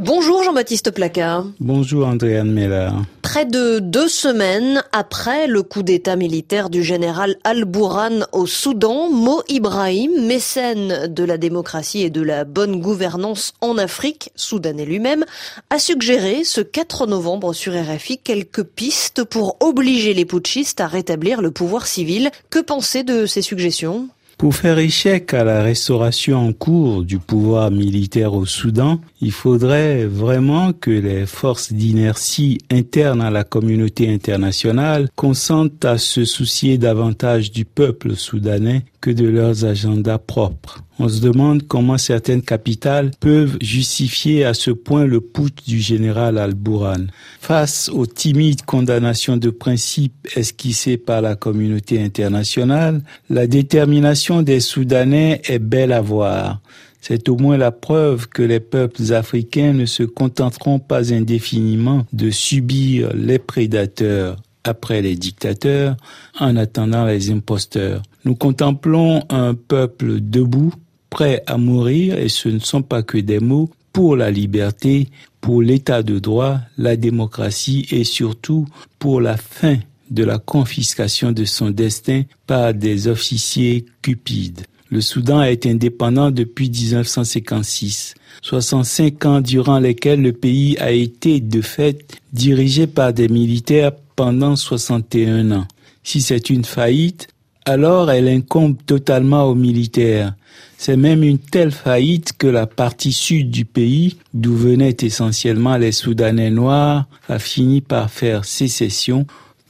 [0.00, 1.46] Bonjour Jean-Baptiste Placard.
[1.60, 2.90] Bonjour Andréane Meller.
[3.22, 9.44] Près de deux semaines après le coup d'état militaire du général Al-Bourhan au Soudan, Mo
[9.48, 15.24] Ibrahim, mécène de la démocratie et de la bonne gouvernance en Afrique, soudanais lui-même,
[15.70, 21.40] a suggéré ce 4 novembre sur RFI quelques pistes pour obliger les putschistes à rétablir
[21.40, 22.32] le pouvoir civil.
[22.50, 24.08] Que penser de ces suggestions?
[24.38, 30.04] Pour faire échec à la restauration en cours du pouvoir militaire au Soudan, il faudrait
[30.04, 37.50] vraiment que les forces d'inertie internes à la communauté internationale consentent à se soucier davantage
[37.50, 40.83] du peuple soudanais que de leurs agendas propres.
[41.00, 46.38] On se demande comment certaines capitales peuvent justifier à ce point le putsch du général
[46.38, 47.06] Al-Bourhan.
[47.40, 55.42] Face aux timides condamnations de principe esquissées par la communauté internationale, la détermination des Soudanais
[55.46, 56.60] est belle à voir.
[57.00, 62.30] C'est au moins la preuve que les peuples africains ne se contenteront pas indéfiniment de
[62.30, 65.96] subir les prédateurs après les dictateurs
[66.40, 68.00] en attendant les imposteurs.
[68.24, 70.72] Nous contemplons un peuple debout,
[71.14, 75.08] prêt à mourir, et ce ne sont pas que des mots, pour la liberté,
[75.40, 78.66] pour l'état de droit, la démocratie et surtout
[78.98, 79.76] pour la fin
[80.10, 84.62] de la confiscation de son destin par des officiers cupides.
[84.90, 91.60] Le Soudan est indépendant depuis 1956, 65 ans durant lesquels le pays a été de
[91.60, 95.66] fait dirigé par des militaires pendant 61 ans.
[96.02, 97.28] Si c'est une faillite,
[97.64, 100.34] alors elle incombe totalement aux militaires.
[100.76, 105.92] C'est même une telle faillite que la partie sud du pays, d'où venaient essentiellement les
[105.92, 109.26] Soudanais noirs, a fini par faire sécession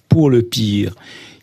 [0.09, 0.95] pour le pire.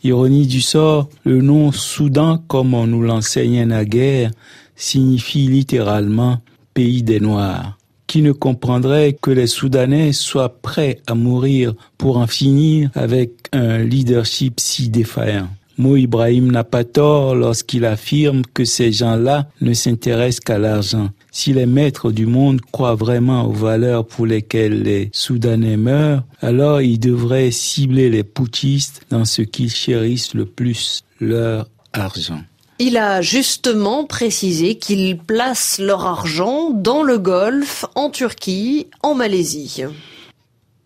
[0.03, 4.31] Ironie du sort, le nom Soudan, comme on nous l'enseignait naguère,
[4.75, 6.39] signifie littéralement
[6.73, 12.27] pays des Noirs qui ne comprendrait que les Soudanais soient prêts à mourir pour en
[12.27, 15.47] finir avec un leadership si défaillant?
[15.77, 21.09] Mo Ibrahim n'a pas tort lorsqu'il affirme que ces gens-là ne s'intéressent qu'à l'argent.
[21.31, 26.81] Si les maîtres du monde croient vraiment aux valeurs pour lesquelles les Soudanais meurent, alors
[26.81, 32.41] ils devraient cibler les putschistes dans ce qu'ils chérissent le plus, leur argent.
[32.79, 39.83] Il a justement précisé qu'ils placent leur argent dans le Golfe, en Turquie, en Malaisie.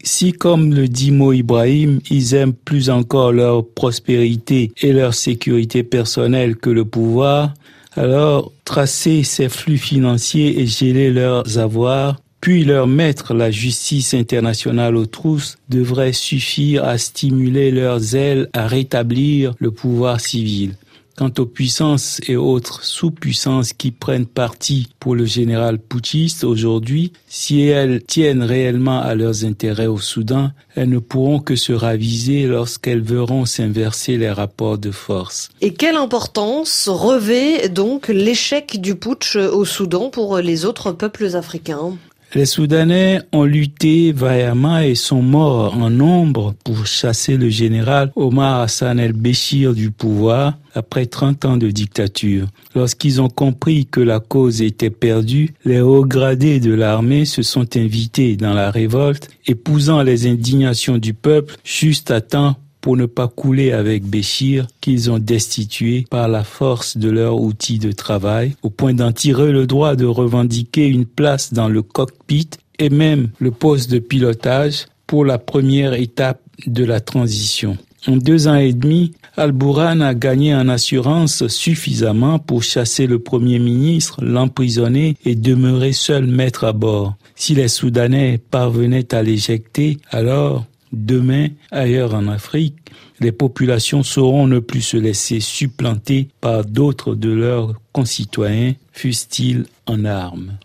[0.08, 5.82] Si, comme le dit Mo Ibrahim, ils aiment plus encore leur prospérité et leur sécurité
[5.82, 7.56] personnelle que le pouvoir,
[7.96, 14.96] alors tracer ces flux financiers et geler leurs avoirs, puis leur mettre la justice internationale
[14.96, 20.76] aux trousses devrait suffire à stimuler leurs ailes à rétablir le pouvoir civil.
[21.18, 27.62] Quant aux puissances et autres sous-puissances qui prennent parti pour le général putschiste aujourd'hui, si
[27.62, 33.02] elles tiennent réellement à leurs intérêts au Soudan, elles ne pourront que se raviser lorsqu'elles
[33.02, 35.50] verront s'inverser les rapports de force.
[35.62, 41.98] Et quelle importance revêt donc l'échec du putsch au Soudan pour les autres peuples africains?
[42.36, 48.60] Les Soudanais ont lutté vaillamment et sont morts en nombre pour chasser le général Omar
[48.60, 52.48] Hassan el-Béchir du pouvoir après 30 ans de dictature.
[52.76, 57.78] Lorsqu'ils ont compris que la cause était perdue, les hauts gradés de l'armée se sont
[57.78, 63.28] invités dans la révolte, épousant les indignations du peuple juste à temps pour ne pas
[63.28, 68.70] couler avec Béchir qu'ils ont destitué par la force de leur outil de travail, au
[68.70, 72.48] point d'en tirer le droit de revendiquer une place dans le cockpit
[72.78, 77.76] et même le poste de pilotage pour la première étape de la transition.
[78.06, 83.58] En deux ans et demi, Al-Bourhan a gagné en assurance suffisamment pour chasser le Premier
[83.58, 87.16] ministre, l'emprisonner et demeurer seul maître à bord.
[87.36, 94.60] Si les Soudanais parvenaient à l'éjecter, alors Demain, ailleurs en Afrique, les populations sauront ne
[94.60, 100.58] plus se laisser supplanter par d'autres de leurs concitoyens, fussent-ils en armes.